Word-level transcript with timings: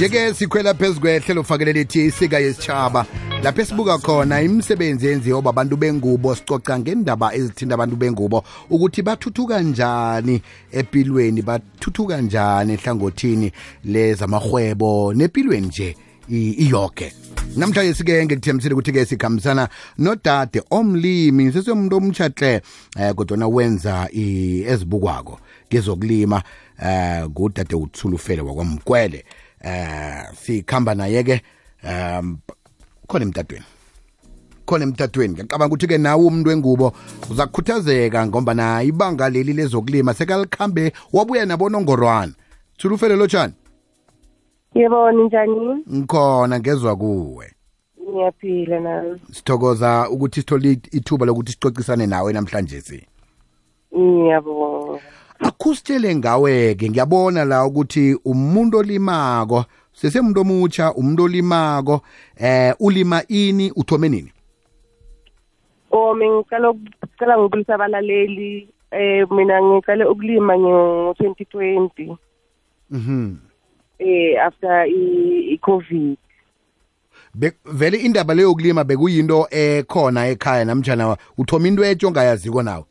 jeke 0.00 0.34
sikhwela 0.34 0.74
phezu 0.74 1.00
kwehlelo 1.00 1.44
fakele 1.44 1.72
lithi 1.72 2.06
isika 2.06 2.38
yesitshaba 2.38 3.06
lapho 3.42 3.60
esibuka 3.60 3.98
khona 3.98 4.42
imisebenzi 4.42 5.06
yenziwa 5.06 5.42
babantu 5.42 5.76
bengubo 5.76 6.34
sicoca 6.34 6.78
ngendaba 6.78 7.34
ezithinta 7.34 7.74
abantu 7.74 7.96
bengubo 7.96 8.44
ukuthi 8.70 9.02
bathuthuka 9.02 9.60
njani 9.60 10.42
empilweni 10.72 11.42
bathuthuka 11.42 12.20
njani 12.20 12.72
ehlangothini 12.72 13.52
lezamahwebo 13.84 15.14
nepilweni 15.14 15.66
nje 15.66 15.96
iyoke. 16.28 17.12
Namhlanje 17.56 17.94
sike 17.94 18.24
ngikuthembisile 18.24 18.74
ukuthi-ke 18.74 19.04
sikhambisana 19.04 19.68
nodade 19.98 20.62
omlimi 20.70 21.52
sesemuntu 21.52 21.96
omtshatle 21.96 22.62
eh 22.98 23.14
kodwana 23.14 23.48
wenza 23.48 24.08
ezibukwako 24.12 25.40
kezokulima 25.68 26.42
eh 26.82 27.28
ngudade 27.28 27.74
uthulufele 27.76 28.42
wakwamgwele 28.42 29.24
eh 29.60 30.24
sikhamba 30.34 30.94
naye 30.94 31.22
ke 31.22 31.42
um 31.84 32.38
khona 33.06 33.24
emtatweni. 33.24 33.64
Khona 34.66 34.84
emtatweni. 34.84 35.34
Ngiyacabanga 35.34 35.74
ukuthi-ke 35.74 35.98
nawe 35.98 36.24
umuntu 36.24 36.48
wengubo 36.48 36.92
uzakukhuthazeka 37.30 38.26
ngomba 38.26 38.54
na 38.54 38.82
ibanga 38.82 39.28
leli 39.28 39.52
lezokulima 39.52 40.14
sekalikhambe 40.14 40.92
wabuya 41.12 41.46
nabonongorwana. 41.46 42.32
Thulufele 42.78 43.16
lotshani. 43.16 43.54
Yebona 44.74 45.24
njani? 45.24 45.84
Ngikhona 45.92 46.60
ngezwa 46.60 46.96
kuwe. 46.96 47.52
Ngiyaphila 48.10 48.80
nami 48.80 49.20
sithokoza 49.32 50.10
ukuthi 50.10 50.40
sithole 50.40 50.78
ithuba 50.92 51.26
lokuthi 51.26 51.52
sicocisane 51.52 52.06
nawe 52.06 52.32
namhlanje 52.32 52.80
si. 52.80 53.06
Ngiyabonga 53.98 55.00
akusitshele 55.40 56.16
ngawe-ke 56.16 56.90
ngiyabona 56.90 57.44
la 57.44 57.66
ukuthi 57.66 58.18
umuntu 58.24 58.78
olimako 58.78 59.64
sesemuntu 59.92 60.40
omutsha 60.40 60.94
umuntu 60.94 61.24
olimako 61.24 62.00
eh 62.36 62.74
ulima 62.80 63.22
ini 63.28 63.72
uthome 63.76 64.08
nini? 64.08 64.32
Omi 65.90 66.30
ngicela 66.30 66.70
ukucela 66.70 67.38
ngibulisa 67.38 67.74
abalaleli 67.74 68.68
eh 68.90 69.26
mina 69.30 69.62
ngicele 69.62 70.04
ukulima 70.04 70.58
ngo-2020 70.58 72.16
mhm. 72.90 73.36
Eh 73.98 74.42
after 74.46 74.86
i-covid. 74.88 76.16
Vele 77.64 77.96
indaba 77.96 78.34
leyo 78.34 78.54
kulima 78.54 78.84
bekuyinto 78.84 79.46
ekhona 79.50 80.28
ekhaya 80.28 80.64
namjana 80.64 81.16
uthoma 81.38 81.68
into 81.68 81.84
etsho 81.84 82.08
ongayaziko 82.08 82.62
nawe? 82.62 82.84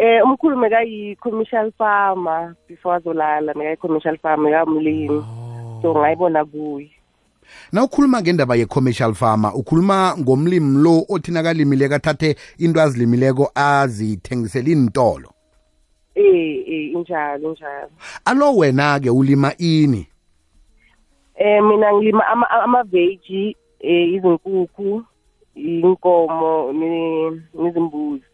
Eh 0.00 0.22
umkhulu 0.24 0.56
mekayi-commercial 0.56 1.72
farmer 1.78 2.54
before 2.68 2.96
azolala 2.96 3.54
mekayi-commercial 3.54 4.16
farmer 4.18 4.52
kamlimi 4.52 5.22
so 5.82 5.94
ngayibona 5.94 6.44
kuye. 6.44 6.90
Na 7.72 7.84
ukhuluma 7.84 8.22
ngendaba 8.22 8.56
ye-commercial 8.56 9.14
farmer 9.14 9.52
ukhuluma 9.54 10.14
ngomlimi 10.18 10.82
lo 10.82 11.04
othi 11.08 11.32
nakalimileko 11.32 11.94
athathe 11.94 12.36
into 12.58 12.80
azilimileko 12.80 13.50
azithengisela 13.54 14.68
iintolo? 14.68 15.32
Eh 16.14 16.62
eh 16.68 16.92
injalo 16.94 17.48
injalo. 17.50 17.90
Alo 18.24 18.56
wena-ke 18.56 19.10
ulima 19.10 19.52
ini? 19.58 20.06
Eh 21.34 21.62
mina 21.62 21.92
ngilima 21.92 22.26
ama- 22.26 22.50
ama-veggie 22.50 23.56
eh 23.80 24.14
izinkukhu 24.14 25.02
inkomo 25.54 26.72
ne- 26.72 27.42
nezimbuzi. 27.54 28.24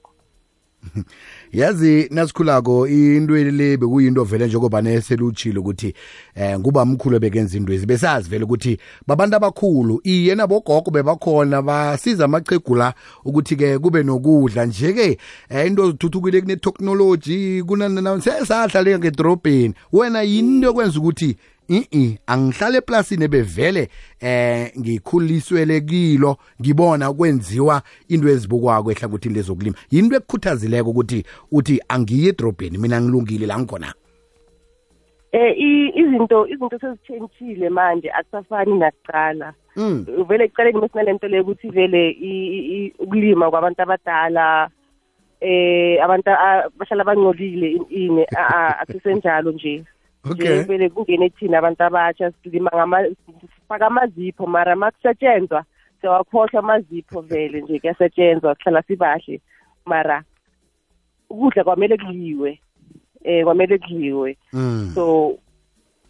yazi 1.55 2.09
nasikhulako 2.11 2.89
into 2.89 3.35
le 3.35 3.77
bekuyinto 3.77 4.25
vele 4.25 4.47
njengoba 4.47 4.83
neselutshilo 4.83 5.61
ukuthi 5.61 5.95
eh 6.35 6.59
nguba 6.59 6.85
mkhulu 6.85 7.21
bekenza 7.21 7.57
into 7.57 7.73
ezi 7.73 7.87
besazi 7.87 8.31
vele 8.31 8.45
ukuthi 8.45 8.79
babantu 9.07 9.37
abakhulu 9.37 10.01
iye 10.05 10.35
nabogogo 10.35 10.91
bebakhona 10.91 11.63
basiza 11.63 12.25
amachegu 12.25 12.75
la 12.75 12.95
ukuthi-ke 13.25 13.79
kube 13.79 14.03
nokudla. 14.03 14.67
Nje-ke 14.67 15.19
eh, 15.49 15.67
into 15.67 15.91
zithuthukile 15.91 16.41
kune-technology 16.41 17.63
sesahlale 18.21 18.99
ngedorobheni 18.99 19.75
wena 19.93 20.23
yini 20.23 20.55
into 20.55 20.67
yokwenza 20.67 20.99
ukuthi 20.99 21.37
i 21.69 22.19
angihlale 22.27 22.79
eplasini 22.79 23.25
ebevele 23.25 23.89
eh 24.21 24.73
ngikhuliswele 24.79 25.81
kilo 25.81 26.37
ngibona 26.61 27.13
kwenziwa 27.13 27.83
into 28.09 28.29
ezibukwako 28.29 28.93
ehlangothini 28.93 29.35
lezokulima. 29.35 29.77
Yinto 29.91 30.17
ekukhuthazileko 30.17 30.91
ukuthi 30.91 31.25
uthi 31.53 31.83
angiye 31.89 32.29
edrobheni 32.29 32.79
mina 32.79 33.01
ngilungile 33.01 33.47
la 33.47 33.59
ngikhona 33.59 33.95
eh 35.35 35.59
izinto 35.95 36.47
izinto 36.47 36.79
sezitshentshile 36.79 37.71
manje 37.71 38.11
akusafani 38.11 38.79
nakuqala. 38.79 39.55
Mm. 39.77 40.07
vele 40.29 40.45
ekuqaleni 40.45 40.81
besinalento 40.81 41.29
leyo 41.29 41.43
ukuthi 41.43 41.69
vele 41.69 42.03
ukulima 42.99 43.51
kwabantu 43.51 43.83
abadala 43.83 44.71
eh 45.41 45.99
abantu 46.05 46.31
bahlala 46.79 47.05
bangcolile 47.05 47.81
ini 47.91 48.23
akusenjalo 48.81 49.51
nje. 49.53 49.85
Okay 50.31 50.63
vele 50.63 50.89
kungene 50.89 51.29
thina 51.31 51.59
abantu 51.59 51.83
abatsha 51.85 52.33
silima 52.43 52.71
sifaka 53.41 53.87
amazipho 53.87 54.47
mara 54.47 54.77
makusetshenzwa 54.77 55.65
siyawakhohlwa 56.01 56.59
amazipho 56.59 57.21
vele 57.21 57.61
nje 57.61 57.79
kuyasetshenzwa 57.79 58.55
kuhlala 58.55 58.83
sibahle 58.83 59.41
mara 59.87 60.23
ukudla 61.31 61.65
kwamele 61.65 61.97
kudliwe 61.97 62.61
eh 63.25 63.45
kwamele 63.45 63.79
kudliwe 63.79 64.37
mm. 64.53 64.93
so 64.95 65.39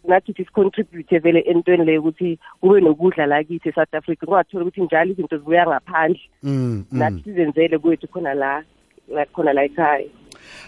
nathi 0.07 0.33
sicontribute 0.33 1.19
vele 1.19 1.39
entweni 1.39 1.85
leyo 1.85 1.99
ukuthi 1.99 2.39
kube 2.61 2.81
nokudla 2.81 3.25
la 3.25 3.43
kithi 3.43 3.69
e-south 3.69 3.93
africa 3.95 4.25
kungatholi 4.25 4.61
ukuthi 4.61 4.81
njalo 4.81 5.11
izinto 5.11 5.37
zibuya 5.37 5.67
ngaphandle 5.67 6.21
Mm, 6.43 6.85
nathi 6.91 7.15
mm. 7.15 7.23
sizenzele 7.23 7.77
kwethu 7.77 8.07
khona 8.07 8.33
la 8.33 8.63
khona 9.33 9.53
la 9.53 9.63
ekhaya 9.63 10.07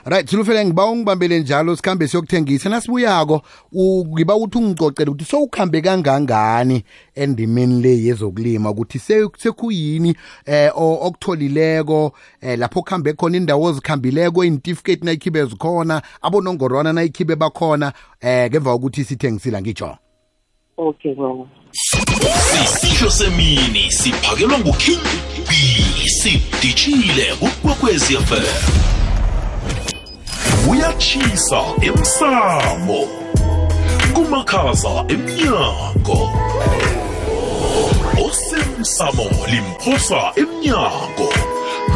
right 0.05 0.29
silufele 0.29 0.65
ngiba 0.65 0.85
ungibambele 0.85 1.39
njalo 1.39 1.75
sikhambe 1.75 2.07
siyokuthengisa. 2.07 2.69
Nasibuyako 2.69 3.41
u- 3.71 4.05
ngiba 4.07 4.35
ukuthi 4.35 4.57
ungicocele 4.57 5.09
ukuthi 5.11 5.25
sowukhambe 5.25 5.81
kangangani 5.81 6.83
endimeni 7.15 7.81
le 7.81 8.03
yezokulima 8.03 8.69
ukuthi 8.69 8.99
se- 8.99 9.29
sekuyini 9.37 10.15
eh 10.45 10.71
o- 10.75 10.99
okutholileko 11.01 12.11
eh 12.41 12.59
lapho 12.59 12.81
kuhambe 12.81 13.13
khona 13.13 13.37
indawo 13.37 13.63
ozikhambileko 13.63 14.43
iy'ntifiketi 14.43 15.05
nayikhibe 15.05 15.45
zikhona 15.45 16.01
abonongorwana 16.21 16.93
nayikhibe 16.93 17.35
bakhona 17.35 17.93
eh 18.21 18.49
ngemva 18.49 18.71
kokuthi 18.71 19.03
sithengisile 19.03 19.61
ngitsho. 19.61 19.97
Okay 20.77 21.11
ngona 21.15 21.45
sisisho 21.71 23.09
semini 23.09 23.91
siphakelwa 23.91 24.59
nguking 24.59 24.99
b 25.49 25.53
sidishile 26.09 27.35
kukwekwezi 27.39 28.13
fm 28.17 28.96
uyachisa 30.69 31.61
emsamo 31.81 33.07
kumakhaza 34.13 35.05
emnyango. 35.07 36.29
Osemsamo 38.25 39.23
limphosa 39.51 40.31
emnyango. 40.35 41.29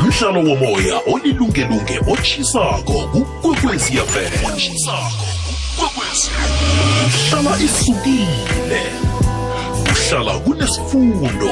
Mdlalo 0.03 0.39
womoya 0.39 1.01
olilungelunge 1.13 1.99
otshisako 2.07 2.93
kukwekwezi 3.11 3.97
fm 3.97 4.45
uhlala 7.07 7.57
isukile. 7.63 8.83
Kuhlala 9.83 10.39
kunesifundo. 10.39 11.51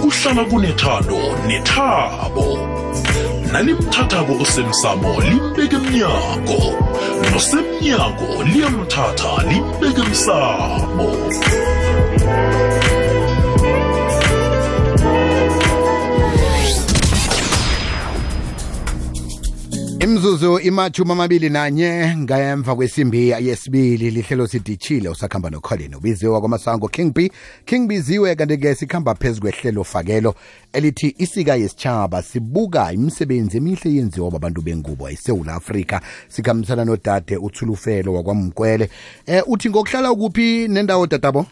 Kuhlala 0.00 0.44
kunethando 0.44 1.18
nethabo. 1.46 2.58
Nalimthathako 3.52 4.32
osemsamo 4.42 5.20
limbeke 5.20 5.76
emnyango 5.76 6.60
nosemnyango 7.32 8.28
liyamthatha 8.50 9.32
limbeke 9.50 10.00
emsamo 10.06 11.08
imzuzu 20.22 20.58
imachumi 20.58 21.12
amabili 21.12 21.50
nanye 21.50 22.16
ngemva 22.16 22.76
kwesimbi 22.76 23.28
yesibili 23.28 24.10
lihlelo 24.10 24.46
sidishile 24.46 25.08
usakhamba 25.08 25.50
nokholini 25.50 25.96
ubiziwe 25.96 26.40
kwamasango 26.40 26.88
king 26.88 27.12
b. 27.14 27.32
King 27.64 27.88
biziwe 27.88 28.34
kanti-ke 28.34 28.74
sikhamba 28.74 29.14
phezu 29.14 29.40
kwehlelo 29.40 29.84
fakelo 29.84 30.34
elithi 30.72 31.14
isika 31.18 31.56
yesitshaba 31.56 32.22
sibuka 32.22 32.92
imisebenzi 32.92 33.56
emihle 33.56 33.94
yenziwa 33.94 34.30
babantu 34.30 34.62
bengubo 34.62 35.10
esewula 35.10 35.54
afrika. 35.54 36.00
Sikhambisana 36.28 36.84
nodade 36.84 37.36
uthulufelo 37.36 38.14
wakwamkwele. 38.14 38.90
Eh 39.26 39.42
uthi 39.46 39.70
ngokuhlala 39.70 40.14
kuphi 40.14 40.68
nendawo 40.68 41.06
dadabo 41.06 41.46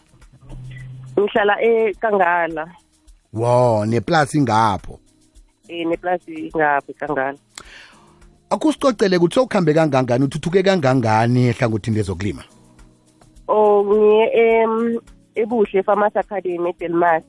ngihlala 1.19 1.61
ekangala. 1.61 2.67
Wo 3.33 3.85
neplasi 3.85 4.41
ngapho? 4.41 4.99
Eh 5.67 5.87
neplasi 5.87 6.51
ngaphi 6.55 6.93
kangala 6.93 7.37
akusicocele 8.51 9.17
ukuthi 9.17 9.35
sowukhambe 9.35 9.73
kangangani 9.73 10.23
uthuthuke 10.25 10.63
kangangani 10.63 11.47
ehlangothini 11.47 11.97
lezokulima? 11.97 12.43
O 13.47 13.83
ngiye 13.83 14.25
em 14.33 14.99
ebuhle 15.35 15.83
pharmacy 15.83 16.19
academy 16.19 16.69
edelmas 16.69 17.23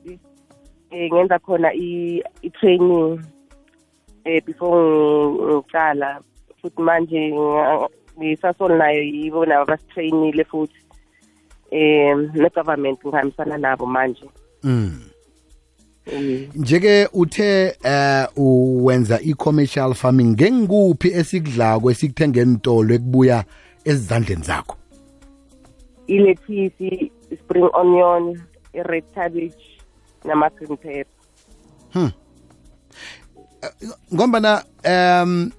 eh 0.91 1.09
ngenza 1.11 1.39
khona 1.39 1.73
i 1.73 2.21
i-training 2.41 3.19
eh 4.25 4.41
before 4.45 4.77
ngi- 4.77 5.55
ngiqala. 5.55 6.19
Futhi 6.61 6.81
manje 6.81 7.31
ngi- 7.31 7.89
ngisasol 8.19 8.77
nayo 8.77 9.01
yibo 9.03 9.45
nabo 9.45 9.65
basitrainile 9.65 10.43
futhi 10.43 10.79
em 11.71 12.29
ne-government 12.35 12.99
ngihambisana 13.05 13.57
nabo 13.57 13.85
manje. 13.85 14.25
Mm. 14.63 14.99
Njeke 16.55 17.07
uthe 17.13 17.77
eh 17.83 18.27
uwenza 18.35 19.19
i-commercial 19.21 19.93
farming 19.93 20.35
ngengikuphi 20.35 21.07
esikudlako 21.13 21.91
esikuthenga 21.91 22.41
entolo 22.41 22.93
ekubuya 22.95 23.43
ezandleni 23.85 24.43
zakho? 24.43 24.75
Ilethisi 26.07 27.11
spring 27.43 27.69
onion 27.73 28.41
i-red 28.73 29.03
cabbage 29.15 29.63
nama-green 30.25 30.77
pepper. 30.77 32.11
Ngombana 34.13 34.63
um 34.85 35.51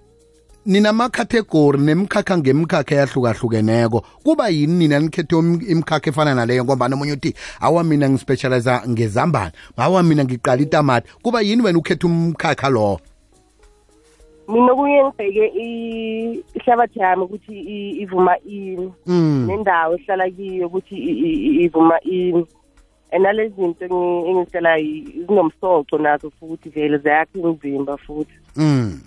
ninama-category 0.66 1.78
nemkhakha 1.78 2.38
ngemkhakha 2.38 2.94
eyahlukahlukeneko. 2.94 4.00
Kuba 4.24 4.48
yini 4.48 4.74
nina 4.74 5.00
nikhethe 5.00 5.36
imikhakha 5.36 6.10
efana 6.10 6.34
naleyo? 6.34 6.64
Ngombana 6.64 6.94
omunye 6.96 7.12
uthi 7.12 7.34
awa 7.60 7.84
mina 7.84 8.08
ngispecializa 8.10 8.82
ngezambane. 8.88 9.52
Awa 9.76 10.02
mina 10.02 10.24
ngiqala 10.24 10.62
itamati. 10.62 11.08
Kuba 11.22 11.40
yini 11.40 11.62
wena 11.62 11.78
ukhethe 11.78 12.06
umkhakha 12.06 12.68
lo? 12.68 13.00
Mina 14.48 14.74
kuye 14.74 15.04
ngibheke 15.04 15.46
ihlabathi 16.54 16.98
yami 16.98 17.22
ukuthi 17.22 17.60
ivuma 18.02 18.38
ini. 18.44 18.92
Mm. 19.06 19.46
nendawo 19.46 19.94
ehlala 19.94 20.30
kiyo 20.30 20.66
ukuthi 20.66 20.96
ivuma 21.64 22.00
ini. 22.00 22.46
And 23.12 23.22
nalezi 23.24 23.54
zinto 23.54 23.84
engi- 23.86 24.28
engizitshelayo 24.28 25.02
zinomsoco 25.28 25.98
nazo 25.98 26.30
futhi 26.40 26.68
vele 26.68 26.98
ziyakha 26.98 27.38
umzimba 27.38 27.96
futhi. 27.96 28.34
Mm. 28.56 29.00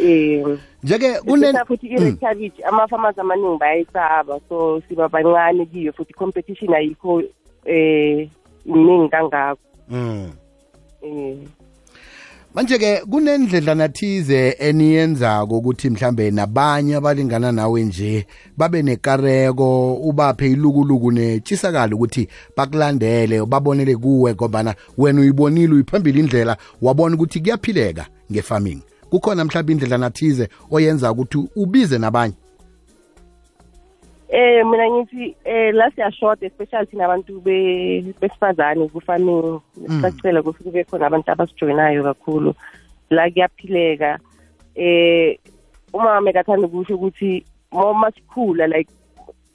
Um 0.00 0.58
njeke 0.82 1.20
kune 1.20 1.52
Bese 1.52 1.64
futhi 1.64 1.86
i-red 1.86 2.20
cabbage 2.20 2.64
ama-farmers 2.64 3.18
amaningi 3.18 3.58
bayayisaba. 3.58 4.40
So 4.48 4.82
siba 4.88 5.08
bancane 5.08 5.66
kiyo 5.66 5.92
futhi 5.92 6.10
i-competition 6.10 6.74
ayikho 6.74 7.22
eh 7.64 8.28
iningi 8.66 9.08
kangako. 9.08 9.60
Mm. 9.88 10.30
um 11.02 11.46
manje-ke 12.54 13.00
kunendledlana 13.10 13.88
thize 13.88 14.56
eniyenzako 14.58 15.58
ukuthi 15.58 15.90
mhlambe 15.90 16.30
nabanye 16.30 16.96
abalingana 16.96 17.52
nawe 17.52 17.82
nje 17.82 18.26
babe 18.56 18.82
nekareko 18.82 19.94
ubaphe 19.94 20.46
ilukuluku 20.46 21.12
netshisakalo 21.12 21.96
ukuthi 21.96 22.28
bakulandele 22.56 23.46
babonele 23.46 23.96
kuwe 23.96 24.34
ngobana 24.34 24.74
wena 24.98 25.20
uyibonile 25.20 25.74
uyiphambili 25.74 26.20
indlela 26.20 26.56
wabona 26.82 27.14
ukuthi 27.16 27.40
kuyaphileka 27.40 28.06
nge-farming. 28.32 28.80
Kukhona 29.14 29.44
mhlawumbe 29.44 29.72
indledlana 29.72 30.10
thize 30.10 30.48
oyenza 30.70 31.12
ukuthi 31.12 31.38
ubize 31.56 31.98
nabanye? 31.98 32.34
Eh 34.28 34.66
mina 34.66 34.90
ngithi 34.90 35.36
eh 35.44 35.74
la 35.74 35.90
siyashoda 35.90 36.46
especially 36.46 36.86
thina 36.86 37.04
abantu 37.04 37.40
be- 37.40 38.14
besifazane 38.20 38.88
ku-farming. 38.88 39.60
Sicacela 39.86 40.40
ukuthi 40.40 40.64
kube 40.64 40.84
khona 40.84 41.06
abantu 41.06 41.30
abasijoyinayo 41.30 42.02
kakhulu. 42.02 42.54
La 43.10 43.30
kuyaphileka. 43.30 44.18
Eh 44.74 45.38
uma 45.92 46.20
mekathanda 46.20 46.66
ukusho 46.66 46.94
ukuthi 46.94 47.44
uma 47.70 48.10
sikhula 48.10 48.66
like 48.66 48.90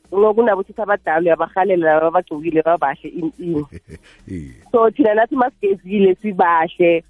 kunabo 0.10 0.62
ukuthi 0.62 0.82
abadala 0.82 1.22
uyabahalela 1.22 1.94
laba 1.94 2.08
abagcokile 2.08 2.62
babahle 2.64 3.10
ini 3.10 3.66
so 4.72 4.90
thina 4.92 5.14
nathi 5.14 5.36
masigezile 5.36 6.16
sibahle. 6.16 7.04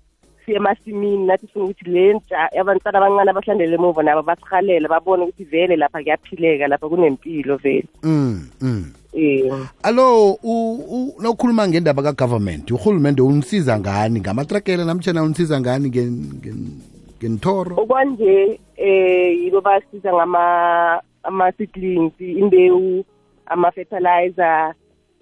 Siye 0.49 0.57
emasimini 0.57 1.25
nathi 1.25 1.47
sifuna 1.47 1.65
ukuthi 1.65 1.89
le 1.89 2.13
ntsha 2.13 2.49
abantwana 2.59 2.97
abancane 2.97 3.29
abahlandele 3.31 3.75
emuva 3.75 4.03
nabo 4.03 4.21
basihalela 4.21 4.89
babone 4.89 5.23
ukuthi 5.23 5.43
vele 5.43 5.75
lapha 5.75 6.01
kuyaphileka 6.01 6.67
lapha 6.67 6.89
kunempilo 6.89 7.57
vele. 7.57 7.85
Mm, 8.03 8.49
mm. 8.61 8.93
um 9.13 9.67
alo 9.83 10.31
u- 10.43 10.81
u- 10.89 11.13
nawukhuluma 11.21 11.67
ngendaba 11.67 12.01
kagovernment 12.03 12.71
urhulumente 12.71 13.21
unisiza 13.21 13.79
ngani? 13.79 14.19
Ngamatrakela 14.19 14.85
namtshana 14.85 15.23
unisiza 15.23 15.59
ngani 15.61 15.89
ngen- 15.89 16.33
ngen- 16.41 16.77
ngentoro? 17.19 17.75
Okwanje 17.77 18.59
eh 18.77 19.37
yibo 19.43 19.61
basiza 19.61 20.13
ngama 20.13 21.01
ama-seedlings 21.23 22.13
imbewu 22.21 23.05
ama-fertilizer 23.45 24.73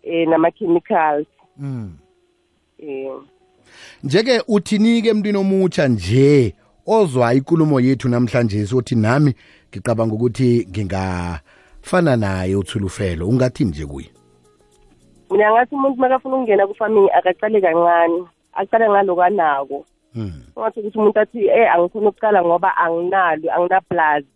eh 0.03 0.27
nama-chemicals. 0.27 1.27
Mm. 1.57 1.91
eh 2.79 3.11
njeke 4.03 4.41
uthini-ke 4.47 5.09
emntwini 5.09 5.37
omutsha 5.37 5.87
nje 5.87 6.53
ozwa 6.87 7.33
ikulumo 7.33 7.79
yethu 7.79 8.09
namhlanje 8.09 8.65
sothi 8.65 8.95
nami 8.95 9.33
ngicabanga 9.69 10.13
ukuthi 10.15 10.67
ngingafana 10.69 12.15
naye 12.15 12.55
uthulufelo 12.55 13.27
ungathini 13.29 13.69
nje 13.69 13.85
kuye? 13.85 14.09
Mina 15.31 15.51
ngathi 15.51 15.75
umuntu 15.75 15.99
makafuna 16.01 16.35
ukungena 16.35 16.67
ku-farming 16.67 17.09
akaqale 17.17 17.61
kancane 17.61 18.23
aqale 18.53 18.89
ngaloku 18.89 19.23
anako. 19.23 19.85
Ungathi 20.55 20.79
ukuthi 20.79 20.97
umuntu 20.99 21.19
athi 21.19 21.47
eh 21.47 21.73
angifuni 21.73 22.07
ukuqala 22.07 22.43
ngoba 22.43 22.77
anginalo 22.77 23.51
anginaplazi. 23.53 24.27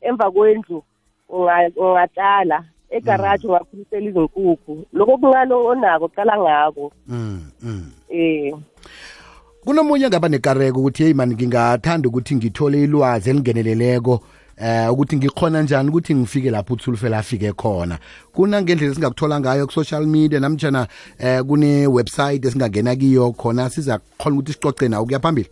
Emva 0.00 0.30
kwendlu 0.30 0.82
unga- 1.28 1.72
ungatshala 1.76 2.64
egaraji 2.90 3.46
ungakhulisela 3.46 4.06
izinkukhu. 4.08 4.86
Lokho 4.92 5.12
okuncane 5.12 5.54
onako 5.54 6.08
qala 6.08 6.38
ngako. 6.38 6.92
Mm. 7.08 7.50
Kunomunye 9.64 10.06
angaba 10.06 10.28
nekareko 10.28 10.80
ukuthi 10.80 11.02
heyi 11.02 11.14
mani 11.14 11.34
ngingathanda 11.34 12.08
ukuthi 12.08 12.36
ngithole 12.36 12.84
ilwazi 12.84 13.30
elingeneleleko 13.30 14.20
eh 14.56 14.92
ukuthi 14.92 15.16
ngikhona 15.16 15.62
njani 15.62 15.88
ukuthi 15.88 16.14
ngifike 16.14 16.50
lapho 16.50 16.74
uthulufela 16.74 17.18
afike 17.18 17.52
khona. 17.52 17.98
Kuna 18.32 18.62
ngendlela 18.62 18.92
esingakuthola 18.92 19.40
ngayo 19.40 19.66
ku-social 19.66 20.06
media 20.06 20.40
namtshana 20.40 20.86
eh 21.18 21.42
kune-website 21.42 22.44
esingangena 22.44 22.96
kiyo 22.96 23.32
khona 23.32 23.70
siza 23.70 23.98
khona 24.18 24.36
ukuthi 24.36 24.52
sicoce 24.52 24.88
nawo 24.88 25.06
kuya 25.06 25.20
phambili? 25.20 25.48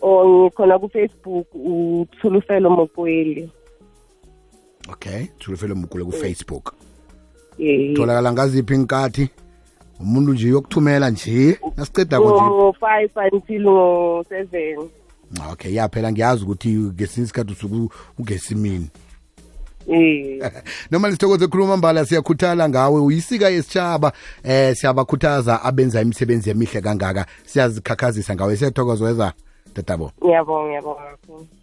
Or 0.00 0.26
ngikhona 0.26 0.78
ku-facebook 0.78 1.46
uthulufelo 1.54 2.70
mokweli 2.70 3.50
okay 4.88 5.26
thulufelo 5.38 5.74
mugule 5.74 6.04
ku-facebook. 6.04 6.74
Eh. 7.58 7.94
Tholakala 7.96 8.32
ngaziphi 8.32 8.74
inkathi 8.74 9.28
umuntu 10.00 10.32
nje 10.32 10.48
yokuthumela 10.48 11.10
nje 11.10 11.58
nasiceda 11.76 12.20
ngo-five 12.20 13.10
until 13.32 13.62
ngo-seven. 13.62 14.88
Okay 15.52 15.74
yaphela 15.74 16.12
ngiyazi 16.12 16.44
ukuthi 16.44 16.68
ngesinye 16.68 17.24
isikhathi 17.24 17.52
usuke 17.52 17.94
ugesimini 18.18 18.90
eh 19.88 20.52
noma 20.90 21.08
lisithokoze 21.08 21.46
khuluma 21.46 21.76
mbala 21.76 22.06
siyakhuthala 22.06 22.68
ngawe 22.68 23.00
uyisika 23.00 23.48
yesitshaba 23.48 24.12
eh 24.44 24.76
siyabakhuthaza 24.76 25.62
abenza 25.62 26.02
imisebenzi 26.02 26.50
emihle 26.50 26.80
kangaka. 26.80 27.26
Siyazikhakhazisa 27.44 28.34
ngawe 28.34 28.56
siyathokoza 28.56 29.04
weza 29.04 29.32
tatabo. 29.74 30.12
Ngiyabonga 30.24 30.68
ngiyabonga 30.68 31.02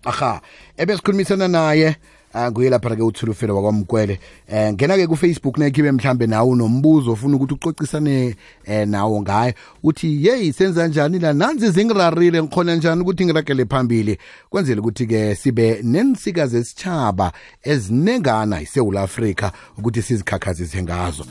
aha 0.05 0.41
ebesikhulumisana 0.77 1.47
naye 1.47 1.95
ah, 2.33 2.51
nguye 2.51 2.69
lapha 2.69 2.95
ke 2.95 3.01
uthulufelo 3.03 3.55
wakwamkwele 3.55 4.19
eh 4.47 4.73
ngena-ke 4.73 5.07
kufacebook 5.07 5.57
nekhibe 5.57 5.91
mhlambe 5.91 6.27
nawe 6.27 6.49
unombuzo 6.49 7.11
ofuna 7.11 7.35
ukuthi 7.35 7.53
ucocisane 7.53 8.35
eh 8.65 8.87
nawo 8.87 9.21
ngaye. 9.21 9.55
Uthi 9.83 10.25
yeyi 10.27 10.53
senza 10.53 10.87
njani 10.87 11.19
la? 11.19 11.33
Nanzi 11.33 11.71
zingirarile 11.71 12.43
ngikhona 12.43 12.75
njani 12.75 13.01
ukuthi 13.01 13.25
ngiragele 13.25 13.65
phambili? 13.65 14.17
Kwenzela 14.49 14.81
ukuthi-ke 14.81 15.35
sibe 15.35 15.79
nensika 15.83 16.47
zesitshaba 16.47 17.31
ezinengana 17.63 18.61
isewula 18.61 19.01
afrika 19.01 19.51
ukuthi 19.77 20.01
sizikhakhazise 20.01 20.83
ngazo. 20.83 21.25